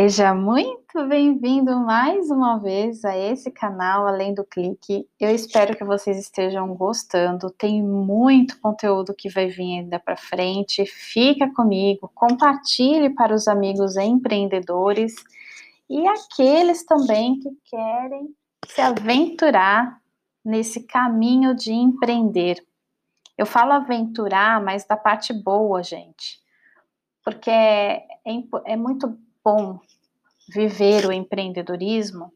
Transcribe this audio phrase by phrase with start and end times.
[0.00, 5.08] Seja muito bem-vindo mais uma vez a esse canal Além do Clique.
[5.18, 7.50] Eu espero que vocês estejam gostando.
[7.50, 10.86] Tem muito conteúdo que vai vir ainda para frente.
[10.86, 15.16] Fica comigo, compartilhe para os amigos empreendedores
[15.90, 18.28] e aqueles também que querem
[18.68, 20.00] se aventurar
[20.44, 22.64] nesse caminho de empreender.
[23.36, 26.38] Eu falo aventurar, mas da parte boa, gente,
[27.24, 29.80] porque é, é, é muito bom
[30.46, 32.30] viver o empreendedorismo,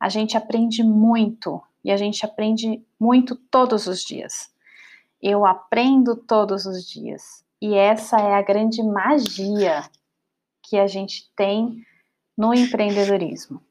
[0.00, 4.50] a gente aprende muito e a gente aprende muito todos os dias.
[5.22, 9.88] Eu aprendo todos os dias e essa é a grande magia
[10.60, 11.84] que a gente tem
[12.36, 13.62] no empreendedorismo.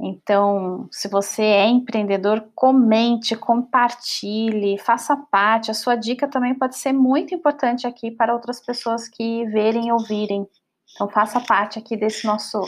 [0.00, 5.72] Então, se você é empreendedor, comente, compartilhe, faça parte.
[5.72, 9.92] A sua dica também pode ser muito importante aqui para outras pessoas que verem e
[9.92, 10.46] ouvirem
[10.92, 12.62] então, faça parte aqui desse nosso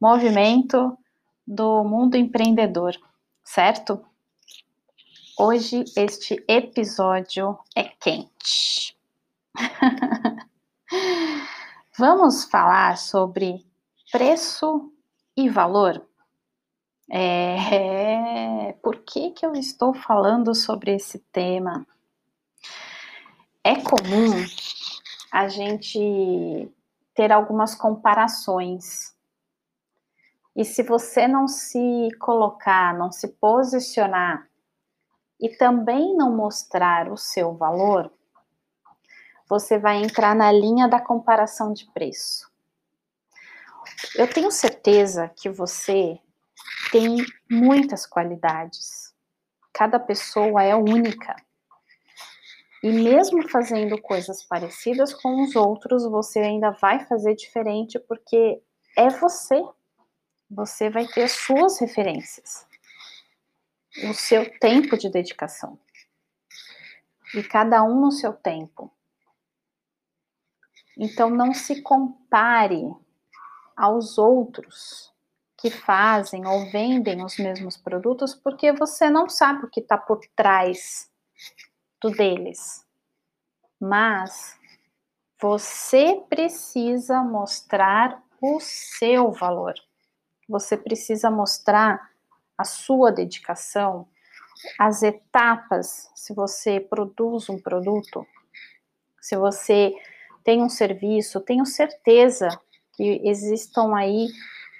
[0.00, 0.96] movimento
[1.46, 2.96] do mundo empreendedor,
[3.44, 4.04] certo?
[5.38, 8.96] Hoje este episódio é quente.
[11.98, 13.64] Vamos falar sobre
[14.10, 14.92] preço
[15.36, 16.06] e valor.
[17.10, 21.86] É, por que, que eu estou falando sobre esse tema?
[23.62, 24.44] É comum
[25.30, 26.70] a gente
[27.20, 29.14] ter algumas comparações.
[30.56, 34.48] E se você não se colocar, não se posicionar
[35.38, 38.10] e também não mostrar o seu valor,
[39.46, 42.50] você vai entrar na linha da comparação de preço.
[44.14, 46.18] Eu tenho certeza que você
[46.90, 47.18] tem
[47.50, 49.14] muitas qualidades.
[49.74, 51.36] Cada pessoa é única.
[52.82, 58.62] E mesmo fazendo coisas parecidas com os outros, você ainda vai fazer diferente porque
[58.96, 59.62] é você.
[60.50, 62.66] Você vai ter suas referências,
[64.08, 65.78] o seu tempo de dedicação.
[67.34, 68.90] E cada um no seu tempo.
[70.98, 72.82] Então não se compare
[73.76, 75.14] aos outros
[75.56, 80.20] que fazem ou vendem os mesmos produtos, porque você não sabe o que está por
[80.34, 81.10] trás
[82.00, 82.84] do deles.
[83.80, 84.58] Mas
[85.40, 89.74] você precisa mostrar o seu valor.
[90.48, 92.10] Você precisa mostrar
[92.56, 94.06] a sua dedicação,
[94.78, 98.26] as etapas, se você produz um produto,
[99.20, 99.94] se você
[100.44, 102.48] tem um serviço, tenho certeza
[102.92, 104.28] que existam aí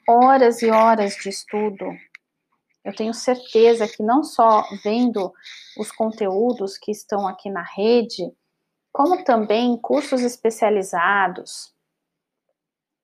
[0.06, 1.86] horas e horas de estudo,
[2.84, 5.32] eu tenho certeza que não só vendo
[5.78, 8.32] os conteúdos que estão aqui na rede,
[8.92, 11.74] como também cursos especializados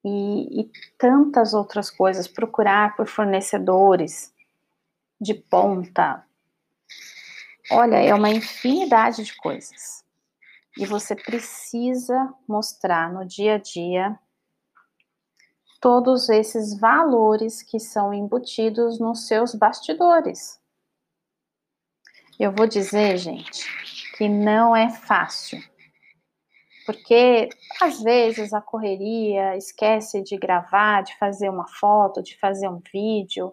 [0.04, 4.32] e, e tantas outras coisas, procurar por fornecedores
[5.20, 6.24] de ponta.
[7.70, 10.04] Olha, é uma infinidade de coisas.
[10.78, 14.18] E você precisa mostrar no dia a dia
[15.86, 20.60] todos esses valores que são embutidos nos seus bastidores.
[22.40, 23.64] Eu vou dizer, gente,
[24.18, 25.62] que não é fácil.
[26.84, 27.48] Porque
[27.80, 33.52] às vezes a correria esquece de gravar, de fazer uma foto, de fazer um vídeo.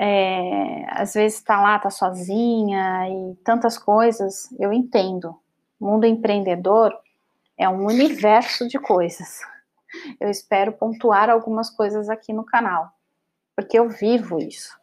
[0.00, 4.48] É, às vezes está lá, está sozinha e tantas coisas.
[4.60, 5.34] Eu entendo.
[5.80, 6.96] O mundo empreendedor
[7.58, 9.40] é um universo de coisas
[10.20, 12.90] eu espero pontuar algumas coisas aqui no canal,
[13.56, 14.78] porque eu vivo isso.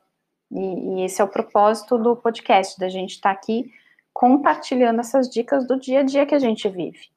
[0.51, 3.71] E, e esse é o propósito do podcast, da gente estar tá aqui
[4.13, 7.07] compartilhando essas dicas do dia a dia que a gente vive.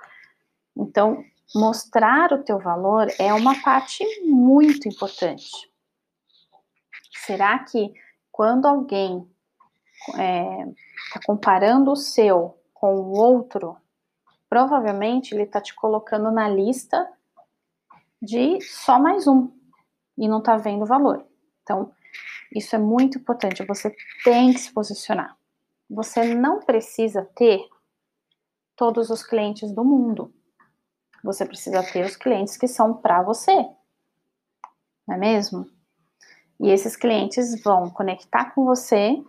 [0.76, 1.24] Então,
[1.54, 5.50] mostrar o teu valor é uma parte muito importante.
[7.24, 7.92] Será que
[8.30, 9.26] quando alguém
[10.08, 10.64] está é,
[11.12, 13.76] tá comparando o seu com o outro,
[14.48, 17.08] provavelmente ele está te colocando na lista
[18.20, 19.50] de só mais um
[20.16, 21.24] e não está vendo o valor.
[21.62, 21.92] Então,
[22.54, 23.64] isso é muito importante.
[23.64, 23.94] Você
[24.24, 25.36] tem que se posicionar.
[25.88, 27.60] Você não precisa ter
[28.76, 30.32] todos os clientes do mundo.
[31.22, 33.54] Você precisa ter os clientes que são para você.
[35.06, 35.66] Não é mesmo?
[36.58, 39.22] E esses clientes vão conectar com você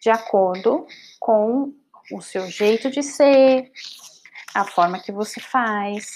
[0.00, 0.86] de acordo
[1.20, 1.72] com
[2.12, 3.70] o seu jeito de ser,
[4.54, 6.06] a forma que você faz,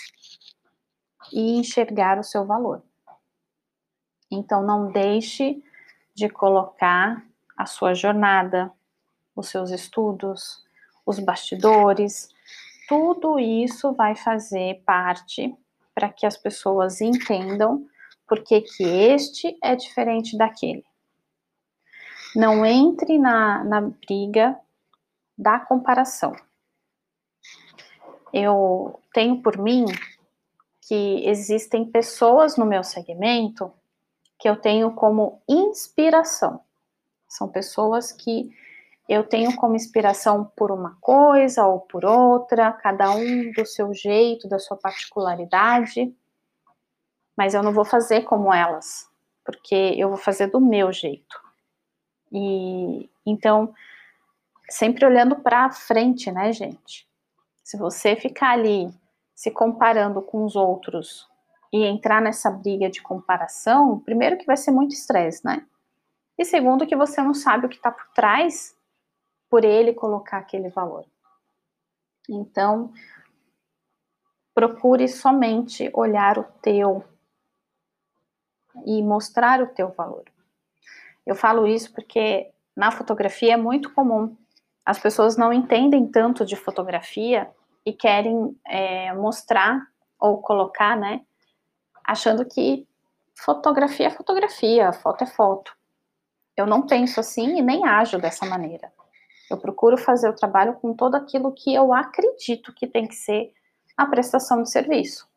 [1.32, 2.82] e enxergar o seu valor.
[4.30, 5.62] Então, não deixe
[6.14, 7.24] de colocar
[7.56, 8.72] a sua jornada,
[9.34, 10.64] os seus estudos,
[11.04, 12.28] os bastidores,
[12.88, 15.54] tudo isso vai fazer parte
[15.94, 17.86] para que as pessoas entendam
[18.26, 20.84] por que, este é diferente daquele.
[22.34, 24.58] Não entre na, na briga
[25.36, 26.32] da comparação.
[28.32, 29.84] Eu tenho por mim
[30.90, 33.72] que existem pessoas no meu segmento
[34.36, 36.62] que eu tenho como inspiração.
[37.28, 38.50] São pessoas que
[39.08, 44.48] eu tenho como inspiração por uma coisa ou por outra, cada um do seu jeito,
[44.48, 46.12] da sua particularidade,
[47.36, 49.08] mas eu não vou fazer como elas,
[49.44, 51.40] porque eu vou fazer do meu jeito.
[52.32, 53.72] E então,
[54.68, 57.08] sempre olhando para frente, né, gente?
[57.62, 58.92] Se você ficar ali
[59.40, 61.26] se comparando com os outros
[61.72, 65.66] e entrar nessa briga de comparação, primeiro que vai ser muito estresse, né?
[66.36, 68.76] E segundo que você não sabe o que está por trás
[69.48, 71.06] por ele colocar aquele valor.
[72.28, 72.92] Então,
[74.54, 77.02] procure somente olhar o teu
[78.84, 80.24] e mostrar o teu valor.
[81.24, 84.36] Eu falo isso porque na fotografia é muito comum.
[84.84, 87.50] As pessoas não entendem tanto de fotografia
[87.84, 89.86] e querem é, mostrar
[90.18, 91.22] ou colocar, né?
[92.04, 92.86] Achando que
[93.34, 95.74] fotografia é fotografia, foto é foto.
[96.56, 98.92] Eu não penso assim e nem ajo dessa maneira.
[99.50, 103.52] Eu procuro fazer o trabalho com todo aquilo que eu acredito que tem que ser
[103.96, 105.28] a prestação de serviço.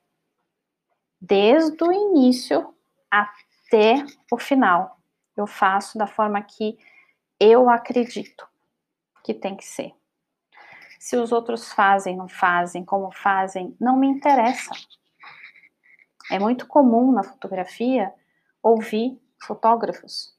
[1.19, 2.73] Desde o início
[3.09, 4.99] até o final.
[5.35, 6.77] Eu faço da forma que
[7.39, 8.47] eu acredito
[9.23, 9.93] que tem que ser.
[11.03, 14.71] Se os outros fazem, não fazem, como fazem, não me interessa.
[16.31, 18.13] É muito comum na fotografia
[18.61, 20.33] ouvir fotógrafos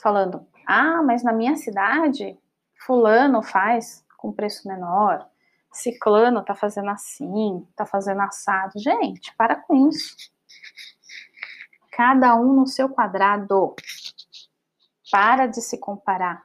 [0.00, 2.38] falando: ah, mas na minha cidade
[2.86, 5.28] fulano faz com preço menor,
[5.70, 8.78] ciclano tá fazendo assim, tá fazendo assado.
[8.78, 10.16] Gente, para com isso.
[11.92, 13.76] Cada um no seu quadrado.
[15.12, 16.44] Para de se comparar.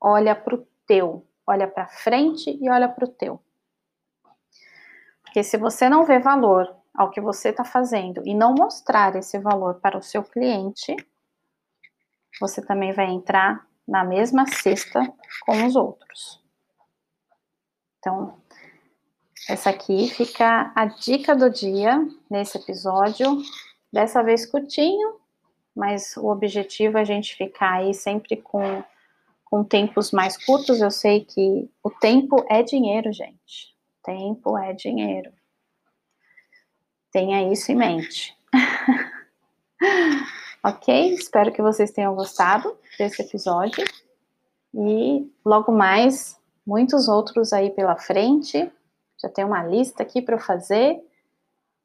[0.00, 3.40] Olha para o teu, olha para frente e olha para o teu.
[5.22, 9.38] Porque se você não vê valor ao que você está fazendo e não mostrar esse
[9.38, 10.94] valor para o seu cliente,
[12.40, 15.00] você também vai entrar na mesma cesta
[15.44, 16.42] com os outros.
[17.98, 18.40] Então,
[19.48, 21.98] essa aqui fica a dica do dia
[22.30, 23.42] nesse episódio.
[23.92, 25.20] Dessa vez curtinho,
[25.74, 28.84] mas o objetivo é a gente ficar aí sempre com,
[29.50, 30.80] com tempos mais curtos.
[30.80, 33.74] Eu sei que o tempo é dinheiro, gente.
[34.02, 35.32] Tempo é dinheiro.
[37.10, 38.38] Tenha isso em mente.
[40.62, 41.14] ok?
[41.14, 43.84] Espero que vocês tenham gostado desse episódio.
[44.72, 48.70] E logo mais, muitos outros aí pela frente.
[49.20, 51.04] Já tem uma lista aqui para eu fazer.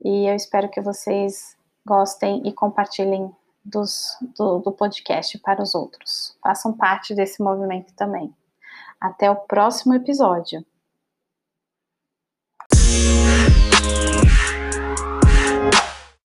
[0.03, 3.35] E eu espero que vocês gostem e compartilhem
[3.65, 6.38] dos, do, do podcast para os outros.
[6.41, 8.33] Façam parte desse movimento também.
[9.01, 10.63] Até o próximo episódio.